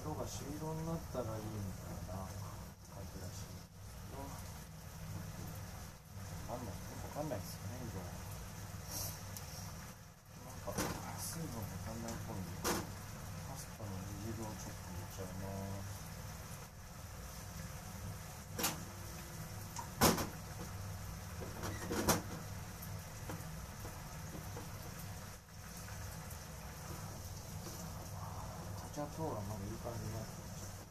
[0.00, 1.50] 色が朱色になったらいいみ
[1.82, 2.14] たいな
[2.94, 3.58] 感じらしいけ
[4.14, 4.28] どわ
[6.56, 6.78] かんないわ
[7.10, 7.98] かんないですよね色
[10.46, 10.70] なんか
[11.18, 12.54] 水分が足んないっぽいんで
[13.50, 15.90] パスタの煮汁をちょっと入れちゃいます
[28.96, 30.88] タチャトーラまだいい感じになってきました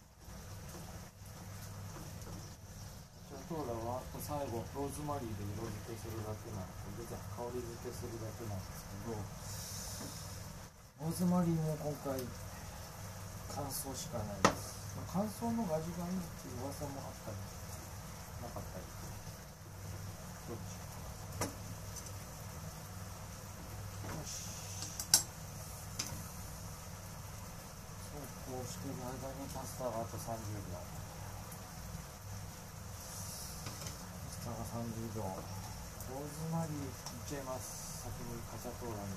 [3.34, 8.86] タチャトーラは最後ローズマリーで色付けするだけなんで香り付けするだけなんです。
[8.94, 9.18] けど
[11.02, 12.22] ローズマリーも今回
[13.50, 14.86] 乾燥しかないです。
[15.10, 17.66] 乾燥の味がいいっていう噂もあったんです
[18.54, 18.86] かったり
[20.46, 20.78] どっち
[24.14, 24.46] よし
[28.06, 30.16] そうこうしてる間にパスタがあと
[34.76, 36.92] 30秒パスタが30度ローズマリーいっ
[37.28, 38.04] ちゃいます。
[38.04, 39.16] 先にカチャトーラに。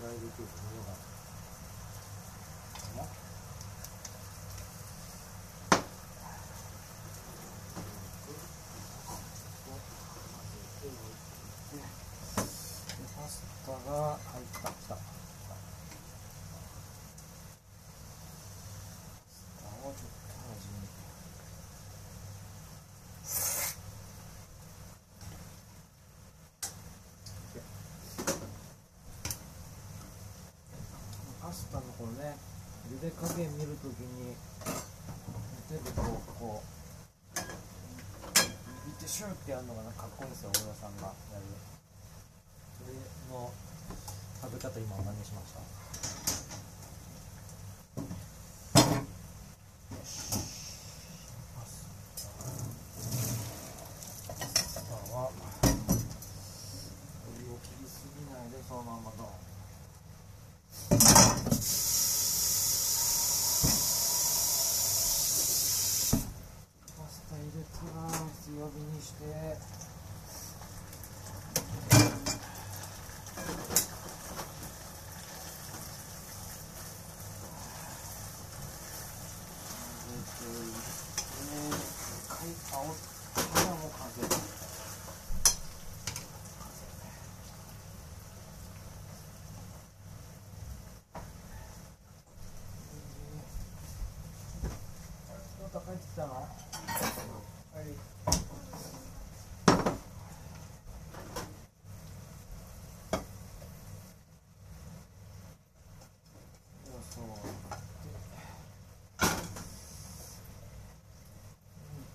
[0.00, 0.94] どれくらいできるか見ようか
[3.02, 3.10] な
[13.16, 15.00] パスタが入ったきたパ
[19.28, 20.88] スタをちょっと味見
[31.42, 32.34] パスタのこのね
[32.88, 34.34] 茹で加減見るときに
[35.68, 36.04] 手でこう
[36.40, 36.72] こう
[37.36, 37.52] 握っ
[38.96, 41.44] てシューってやるのがなんかかっこいいんですよ大田さんがやる
[42.80, 42.94] それ
[43.28, 43.52] の
[44.40, 45.60] 食べ方今真似しました
[48.00, 48.08] よ
[50.00, 50.40] し
[51.52, 51.84] パス
[54.26, 55.36] タパスタはお
[57.44, 59.26] 湯を切りすぎないでそのままドン
[66.96, 68.08] パスタ入れたら
[68.44, 69.56] 強火にして入れ
[80.10, 80.30] ていって
[81.70, 81.78] 一
[82.28, 82.82] 回煽っ
[83.54, 84.16] たらもう完成
[95.72, 96.50] どう帰ってきたのはい
[107.10, 107.26] そうイ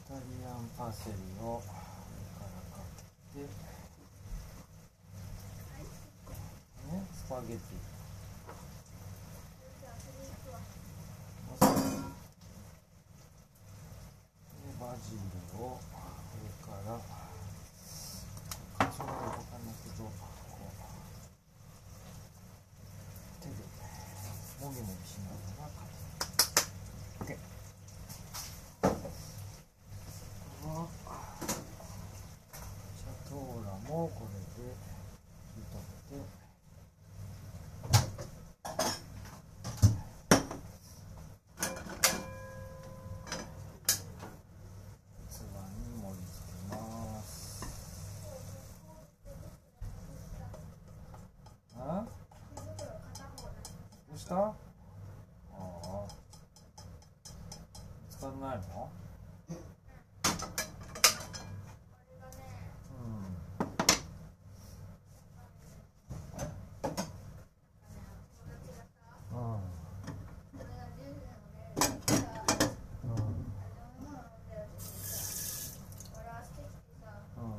[0.08, 2.84] タリアンパセリを上からか
[3.34, 3.46] けて、
[6.92, 7.60] ね、スパゲティ。
[14.78, 15.20] バジル
[15.64, 17.00] を上から
[18.92, 20.10] それを動かなくとこ
[20.60, 20.76] う
[23.42, 23.52] 手で
[24.62, 25.80] もみもみしながらか
[27.26, 27.38] ける OK
[30.68, 30.70] は
[32.98, 33.40] シャトー
[33.96, 34.76] もこれで
[35.72, 36.26] 炒めて
[54.10, 54.54] どうしたあ
[55.54, 56.08] あ
[58.10, 58.90] 使わないの
[69.32, 69.56] うんうんう
[77.42, 77.56] ん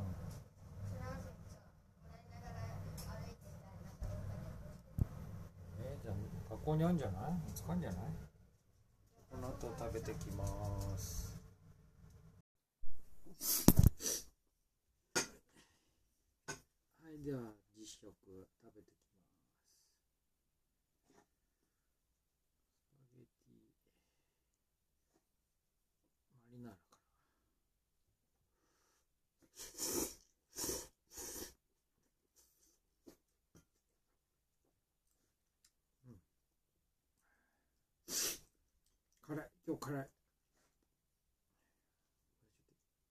[5.79, 7.33] えー、じゃあ学校にあるんじゃない？
[7.55, 8.01] 使うんじゃない？
[9.31, 10.45] この後食べてきま
[10.99, 11.37] す。
[17.03, 17.41] はいでは
[17.77, 18.13] 実食
[18.63, 18.95] 食べてき
[21.15, 21.27] ます
[22.75, 23.53] スパゲティ
[26.35, 26.81] マリナーラか
[39.35, 40.07] な辛い今日辛い。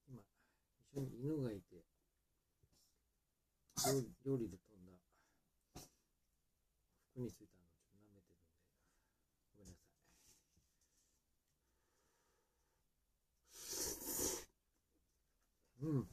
[0.07, 0.21] 今
[0.79, 1.83] 一緒に犬がいて
[3.85, 4.93] 料理料理で飛んだ。
[7.11, 8.63] 服についたのをちょっと舐めてるんで
[9.51, 9.83] ごめんなさ
[15.83, 15.83] い。
[15.83, 16.07] うん。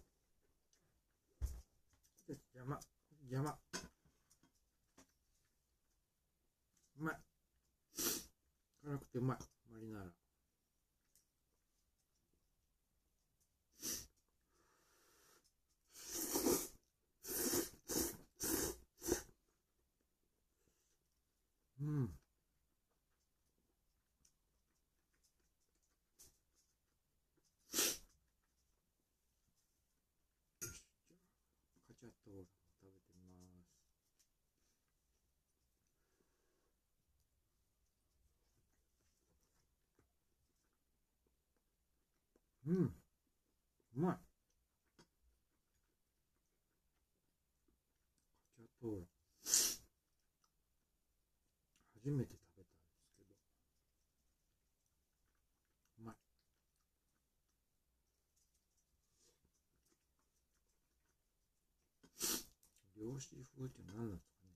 [2.53, 2.81] 邪魔。
[3.31, 3.57] 邪魔。
[6.99, 7.17] うまい。
[8.83, 9.39] 辛くてうまい
[9.71, 10.13] マリナーラ
[21.83, 22.11] うん。
[31.87, 32.47] カチャトーラも
[32.81, 33.83] 食べてみます
[42.67, 42.95] うん。
[43.97, 44.21] うまいカ
[48.57, 49.07] チャトーラ
[52.03, 53.31] 初めて食べたんですけど。
[56.01, 56.17] うまい。
[62.97, 64.55] 漁師風って何なんですかね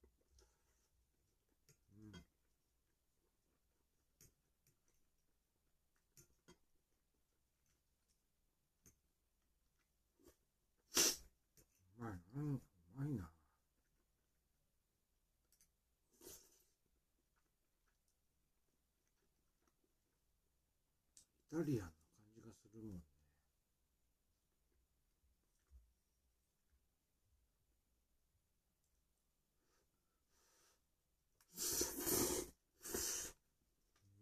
[0.00, 0.06] こ
[1.92, 2.22] れうん
[11.98, 12.60] うまいな、う
[12.96, 13.22] まいな。
[13.24, 13.28] イ
[21.52, 23.02] タリアンな感じがするもんね。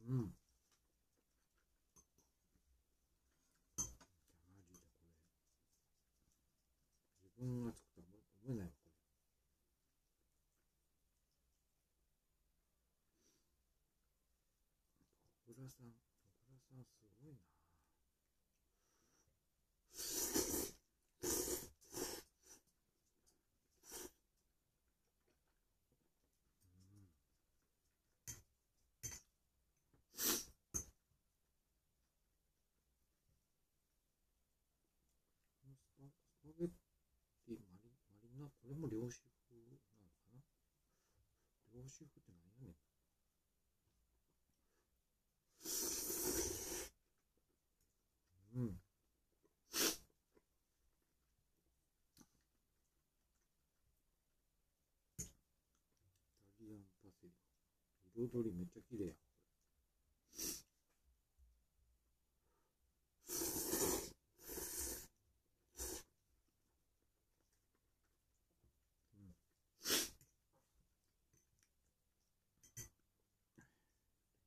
[0.09, 0.35] うん。
[4.49, 5.15] マジでこれ。
[7.23, 8.09] 自分が作ったも
[8.43, 8.91] 思えないわ、これ。
[15.47, 15.95] 小倉さん、
[16.81, 17.39] 小倉さんすごいな。
[35.77, 36.69] スパスパゲッ
[37.47, 40.41] ティマリマリナ、これも漁師風なのかな？
[41.75, 42.75] 漁師風って何やねん。
[48.53, 48.81] うん。
[56.59, 56.67] イ
[57.03, 58.29] タリアンパセリ。
[58.29, 59.17] 彩りめっちゃ綺麗やん。
[59.17, 59.25] これ
[69.15, 69.35] うん。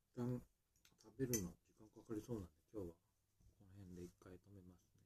[0.03, 0.41] 一旦
[1.03, 5.03] 食べるの時間かかりそうなんで今日はこの辺で一回止めますね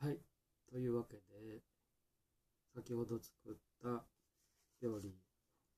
[0.00, 0.18] はい
[0.70, 1.62] というわけで
[2.86, 4.04] 先ほど作った
[4.80, 5.12] 料理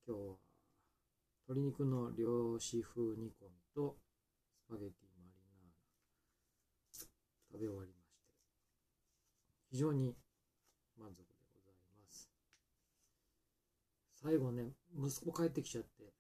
[0.07, 0.37] 今日は
[1.49, 3.97] 鶏肉の漁師風煮込みと
[4.53, 5.73] スパゲティマリナーラ
[7.51, 8.29] 食べ終わりまして
[9.71, 10.15] 非常に
[10.99, 12.29] 満足でございます。
[14.23, 16.13] 最後ね息子帰ってきちゃって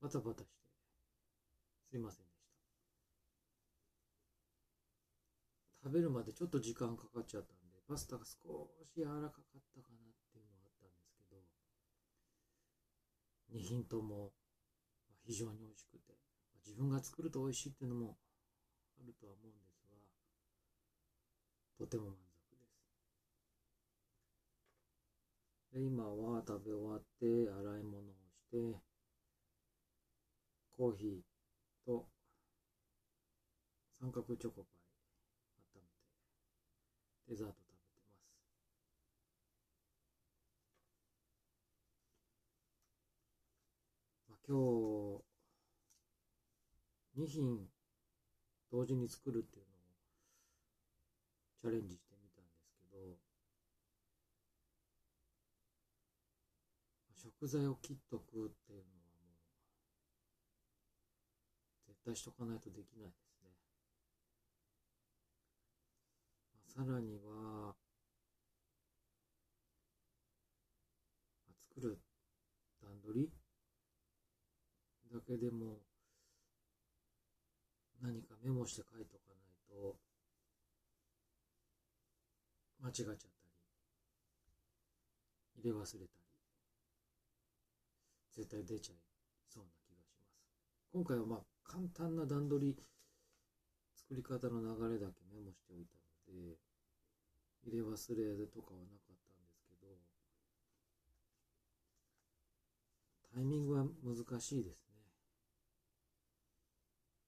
[0.00, 0.52] バタバタして
[1.90, 2.36] すいませんでし
[5.82, 5.88] た。
[5.88, 7.53] 食べるまでちょっと時間かかっちゃった。
[7.86, 11.36] パスタが少し柔らかかったかなっていうのはあったんですけど
[13.52, 14.32] 2品とも
[15.24, 16.14] 非常に美味しくて
[16.64, 18.16] 自分が作ると美味しいっていうのも
[18.98, 19.96] あるとは思うんですが
[21.78, 22.64] とても満足で
[25.72, 25.78] す。
[25.78, 28.80] で今は食べ終わって洗い物をして
[30.76, 32.06] コーヒーと
[34.00, 34.82] 三角チョコパイ
[35.76, 35.88] 温めて
[37.28, 38.24] デザート食べてま
[44.26, 45.24] すまあ、今日
[47.16, 47.66] 2品
[48.70, 49.74] 同時に作るっていうのを
[51.62, 53.16] チャレンジしてみたんですけど
[57.14, 58.24] 食材を切っとくっ
[58.66, 59.32] ていうのはも
[61.88, 63.48] う絶対しとかないとできないですね、
[66.66, 67.74] さらには、
[71.74, 71.98] 作る
[72.82, 73.43] 段取り
[75.14, 75.78] だけでも
[78.02, 79.96] 何かメモして書いとかないと
[82.82, 83.20] 間違っちゃったり
[85.62, 86.00] 入れ忘れたり
[88.34, 88.96] 絶対出ちゃい
[89.48, 90.34] そうな気がします。
[90.92, 92.76] 今回はまあ簡単な段取り
[93.94, 95.96] 作り方の流れだけメモしておいた
[96.28, 96.58] ので
[97.64, 97.94] 入れ忘れ
[98.50, 99.86] とかはなかったんですけど
[103.32, 104.83] タイミングは難しいです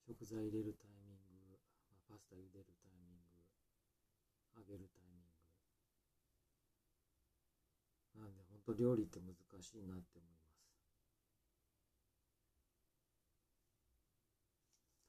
[0.07, 1.59] 食材入れるタイミング、
[1.91, 3.43] まあ、パスタ茹でるタイミング
[4.55, 5.27] 揚げるタイミン
[8.15, 8.23] グ。
[8.23, 10.71] なんで本当料理って難しいなって思います。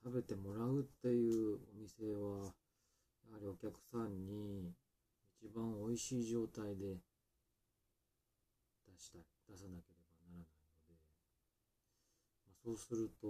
[0.04, 2.56] 食べてもらうっていうお店は
[3.28, 4.72] やはりお客さんに
[5.44, 6.98] 一番美味しい状態で
[8.88, 9.20] 出した
[9.52, 10.96] 出さなければならないので、
[12.48, 13.28] まあ、そうすると、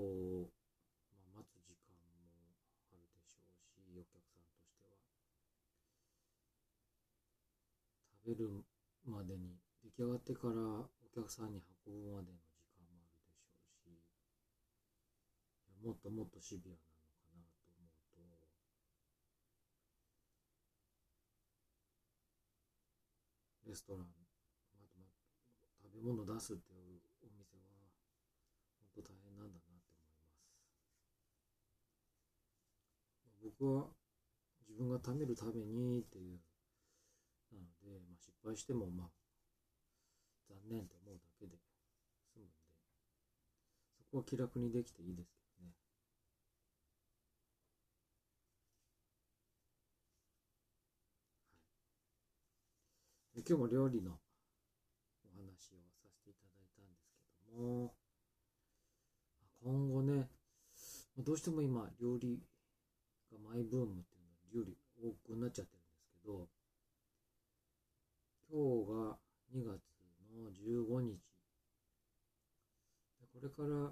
[1.09, 2.53] まあ、待つ時間も
[2.93, 4.93] あるでしょうしお客さんとしては
[8.13, 8.63] 食べる
[9.05, 14.03] までに出来上がってからお客さんに運ぶまでの時間もあるでしょう
[15.79, 18.37] しもっともっとシビアなのかなと思う
[23.63, 23.69] と。
[23.69, 25.05] レストランまあま
[25.83, 27.63] 食べ物出すっていうお店は
[28.95, 30.35] 本当大変なんだなって思いま
[33.31, 33.43] す。
[33.43, 33.87] 僕は
[34.67, 36.39] 自分が食べるためにっていう、
[38.47, 39.07] 敗してもまあ
[40.49, 41.57] 残念って思うだけで
[42.33, 42.53] 済むんで
[43.97, 45.73] そこは気楽にできていいですけどね。
[53.33, 53.43] はい。
[53.47, 54.19] 今日も料理の
[55.23, 57.13] お話をさせていただいたんです
[57.45, 57.93] けども
[59.63, 60.29] 今後ね
[61.17, 62.41] どうしても今料理
[63.31, 66.47] がマイブームっていうのは料理多くなっちゃってるんですけど
[68.49, 69.17] 今日が
[69.53, 69.81] 2月
[70.35, 71.19] の15日。
[73.33, 73.91] これから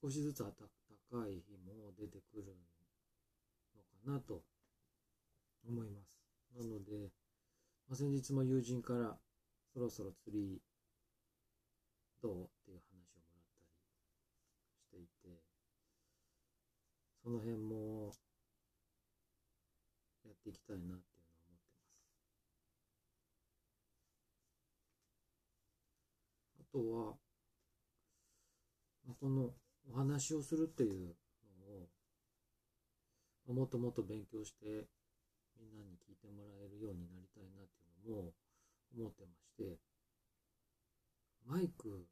[0.00, 0.64] 少しずつ暖か
[1.28, 2.52] い日も出てくるの
[3.82, 4.44] かなと
[5.66, 6.20] 思います。
[6.56, 7.10] なので、
[7.88, 9.16] まあ、先日も友人から
[9.72, 10.60] そろそろ釣り
[12.22, 14.18] どうっていう話をもらった
[14.76, 15.40] りしていて
[17.22, 18.12] その辺も
[20.24, 21.00] やっていきたいなっていうのは
[21.48, 21.80] 思ってます
[26.59, 27.14] あとは、
[29.06, 29.50] ま、この
[29.92, 31.16] お話をするっていう
[33.48, 34.86] のを、もっともっと勉強して
[35.58, 38.32] みんなに聞いてもらえるようになりたいなっていうのも
[38.96, 39.78] 思ってまして
[41.46, 42.06] マイク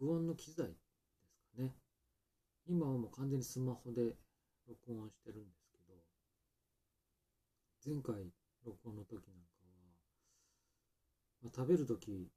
[0.00, 1.74] 録音の機材ですかね。
[2.66, 4.16] 今はもう完全にスマホで
[4.68, 5.78] 録音してるんですけ
[7.90, 8.26] ど前回
[8.64, 9.94] 録音の時なんかは、
[11.42, 12.28] まあ、食べる時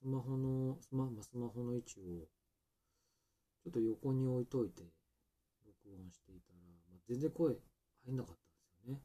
[0.00, 2.28] スマホのスマ,、まあ、スマホの位置を
[3.62, 4.84] ちょっと横に置いといて
[5.64, 6.58] 録音していたら、
[6.90, 7.54] まあ、全然声
[8.04, 9.00] 入んなかったんですよね。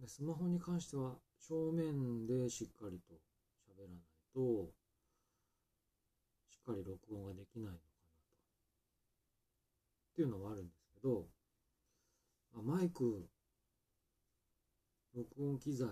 [0.00, 3.14] でスマホに関しては正面でしっかりと
[3.68, 4.00] 喋らない
[4.34, 4.72] と
[6.50, 8.22] しっかり録音ができないのかなと。
[10.12, 11.26] っていうのはあるんですけど、
[12.54, 13.28] まあ、マイク
[15.14, 15.88] 録音機材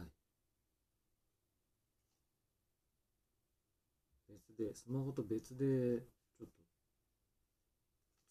[4.59, 6.00] でスマホと別で
[6.38, 6.64] ちょっと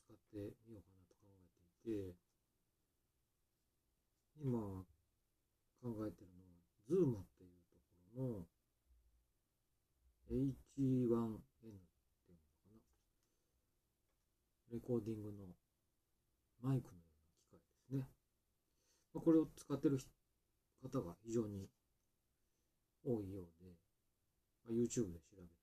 [0.07, 2.15] 使ってみようかなと考えていて
[4.41, 4.59] 今
[5.82, 6.57] 考えてるのは
[6.89, 8.45] Zoom っていうところの
[10.32, 11.86] H1N っていうのか
[12.65, 12.82] な
[14.71, 15.45] レコーディングの
[16.61, 18.09] マイクのような機械ですね。
[19.13, 19.99] まあ、これを使ってる
[20.82, 21.69] 方が非常に
[23.05, 23.69] 多いようで、
[24.65, 25.55] まあ、YouTube で調べたんですけど、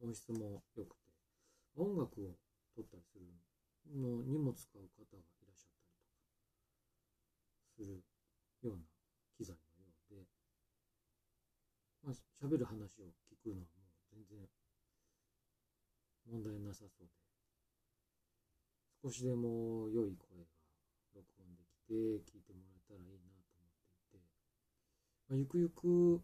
[0.00, 1.06] 音質も良くて、
[1.76, 2.38] 音楽を
[2.74, 3.26] 撮ったりする
[3.94, 5.90] のにも使う方がいらっしゃった
[7.82, 8.02] りとかする
[8.62, 8.84] ような
[9.36, 10.26] 機材のようで、
[12.04, 14.46] まあ、喋る話を聞くのはもう全然
[16.30, 17.14] 問題なさそうで、
[19.02, 20.46] 少しでも良い声が
[21.14, 23.74] 録音できて聞いてもらえたらいいなと思っ
[24.10, 24.26] ていて、
[25.28, 26.22] まあ、ゆくゆく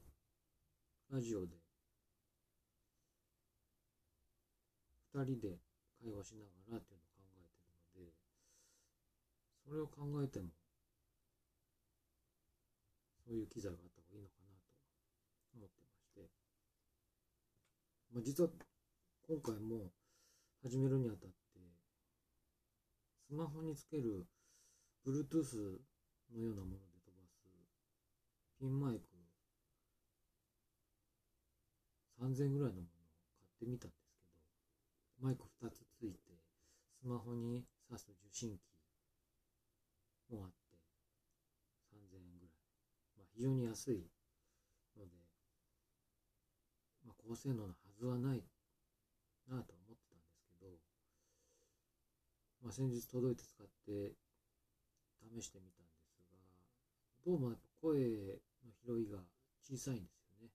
[1.10, 1.63] ラジオで
[5.14, 5.58] 2人で
[6.02, 8.12] 会話しながらっていうのを考えてるので
[9.62, 10.50] それを考えても
[13.24, 16.28] そういう機材があった方がいいのかなと思ってまして、
[18.12, 18.50] まあ、実は
[19.26, 19.88] 今回も
[20.62, 21.34] 始めるにあたって
[23.26, 24.26] スマホにつける
[25.06, 25.78] Bluetooth
[26.34, 27.40] のようなもので飛ばす
[28.58, 29.00] ピンマイク
[32.20, 32.94] 3000ぐらいのものを
[33.38, 34.03] 買ってみたんです
[35.24, 36.36] マイク2つついて
[37.00, 38.58] スマホに挿す受信
[40.28, 40.76] 機もあって
[41.96, 42.52] 3000円ぐらい、
[43.16, 44.04] まあ、非常に安い
[44.98, 45.16] ので、
[47.06, 48.44] まあ、高性能なはずはない
[49.48, 50.68] なと思ってたんですけど、
[52.60, 54.12] まあ、先日届いて使って
[55.24, 56.36] 試してみたんですが
[57.24, 57.96] どうもやっぱ声
[58.60, 59.24] の拾いが
[59.64, 60.52] 小さいんですよね。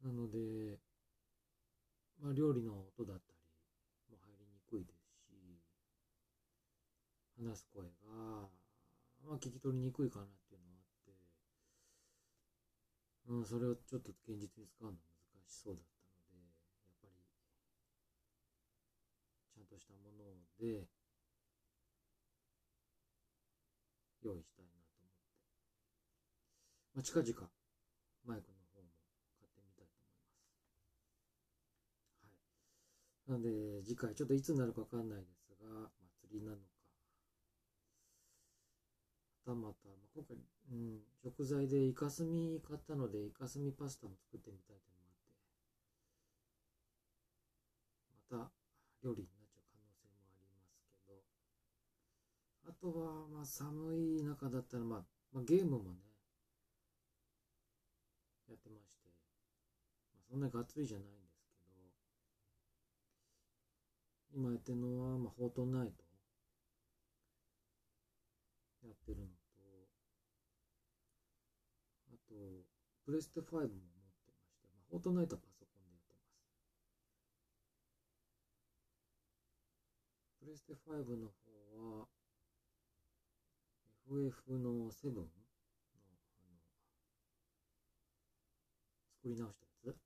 [0.00, 0.85] なので、
[2.20, 3.38] まあ、料理の音だったり
[4.10, 5.32] も入りにくいですし
[7.38, 8.48] 話す声が、
[9.24, 11.12] まあ、聞き取りにくいかなっていうのはあって
[13.28, 14.94] うん、それをちょっと現実に使うのは
[15.34, 17.12] 難しそうだったので、やっぱり、
[19.52, 20.86] ちゃんとしたもので、
[24.22, 25.26] 用意したいなと思って。
[26.94, 27.50] まあ、近々、
[28.26, 28.90] マイクの方も
[29.38, 31.06] 買ってみたいと思います。
[32.22, 32.32] はい。
[33.26, 35.90] なので、次回、ちょっといつになるかわかんないですが、
[36.30, 36.62] 祭りなのか、
[39.46, 40.36] はたまた、まあ、今回、
[40.72, 45.14] うん、食材でイカスミ買ったので、イカスミパスタも作ってみたいというのもあ
[48.34, 48.50] って、また
[49.02, 51.22] 料理になっちゃう可能性もありますけど、
[52.68, 56.00] あとは、まあ、寒い中だったら、まあ、まあ、ゲームもね、
[58.48, 59.08] やってまして、
[60.12, 61.86] まあ、そんなにがっつりじゃないんですけど、
[64.36, 66.04] 今やってるのは、まあ、フォートナイト
[68.84, 69.32] やってるのと、
[72.12, 72.34] あと、
[73.06, 76.36] プレステ5も持ってまして、まあ、フォートナイトはパソコンでやってます。
[80.44, 81.48] プレステ5の方
[82.02, 82.06] は、
[84.04, 85.32] FF の7の、あの、
[89.16, 89.96] 作り直したやつ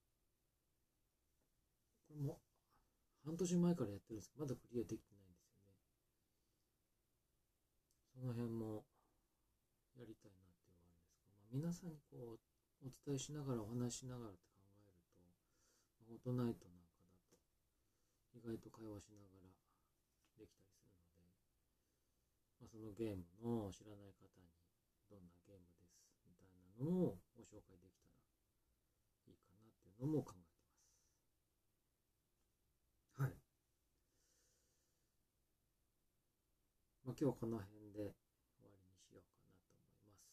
[2.06, 2.38] これも、
[3.24, 5.76] 半年前からやってるんですけど、まだクリアできてないんですよね。
[8.12, 8.84] その辺も、
[9.98, 12.40] やりたいなっていうのはあるんですけど、まあ、皆さんにこう、
[12.80, 15.36] お伝えしながら、お話しながらって考えると、ま
[16.00, 17.36] あ、フォートナイトなんかだと、
[18.32, 19.52] 意外と会話しながら
[20.40, 21.28] できたりするので、
[22.64, 24.48] まあ、そのゲームの知らない方に、
[25.12, 28.16] どんなゲームです、みたいなのをご紹介できたら
[29.28, 30.72] いいかなっていうのも考えてま
[33.20, 33.20] す。
[33.20, 33.36] はい。
[37.10, 38.14] まあ、今日はこの辺で
[38.54, 40.30] 終わりにしようかなと思います。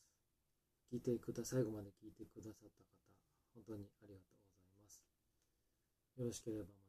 [0.93, 5.01] 聞いてくだ、最後まで聞いてくださった方、本当にありがとうございます。
[6.21, 6.86] よろしければま